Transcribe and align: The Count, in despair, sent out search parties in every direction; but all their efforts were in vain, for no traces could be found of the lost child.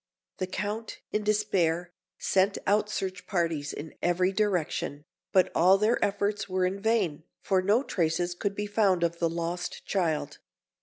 The 0.39 0.47
Count, 0.47 0.97
in 1.11 1.23
despair, 1.23 1.93
sent 2.17 2.57
out 2.65 2.89
search 2.89 3.27
parties 3.27 3.71
in 3.71 3.93
every 4.01 4.31
direction; 4.31 5.03
but 5.31 5.51
all 5.53 5.77
their 5.77 6.03
efforts 6.03 6.49
were 6.49 6.65
in 6.65 6.79
vain, 6.79 7.21
for 7.39 7.61
no 7.61 7.83
traces 7.83 8.33
could 8.33 8.55
be 8.55 8.65
found 8.65 9.03
of 9.03 9.19
the 9.19 9.29
lost 9.29 9.85
child. 9.85 10.39